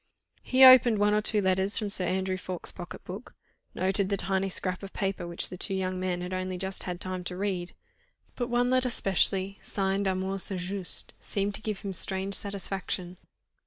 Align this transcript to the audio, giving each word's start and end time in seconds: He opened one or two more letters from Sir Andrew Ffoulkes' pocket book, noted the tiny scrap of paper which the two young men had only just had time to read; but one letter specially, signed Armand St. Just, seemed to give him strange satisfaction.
He 0.41 0.63
opened 0.63 0.97
one 0.97 1.13
or 1.13 1.21
two 1.21 1.43
more 1.43 1.49
letters 1.51 1.77
from 1.77 1.91
Sir 1.91 2.05
Andrew 2.07 2.35
Ffoulkes' 2.35 2.71
pocket 2.73 3.03
book, 3.03 3.35
noted 3.75 4.09
the 4.09 4.17
tiny 4.17 4.49
scrap 4.49 4.81
of 4.81 4.93
paper 4.93 5.27
which 5.27 5.49
the 5.49 5.57
two 5.59 5.75
young 5.75 5.99
men 5.99 6.21
had 6.21 6.33
only 6.33 6.57
just 6.57 6.85
had 6.85 6.99
time 6.99 7.23
to 7.25 7.37
read; 7.37 7.73
but 8.35 8.49
one 8.49 8.71
letter 8.71 8.89
specially, 8.89 9.59
signed 9.61 10.07
Armand 10.07 10.41
St. 10.41 10.59
Just, 10.59 11.13
seemed 11.19 11.53
to 11.53 11.61
give 11.61 11.81
him 11.81 11.93
strange 11.93 12.33
satisfaction. 12.33 13.17